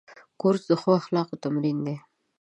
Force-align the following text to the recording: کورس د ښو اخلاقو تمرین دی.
کورس 0.39 0.61
د 0.69 0.71
ښو 0.81 0.89
اخلاقو 1.01 1.41
تمرین 1.43 1.77
دی. 1.85 1.95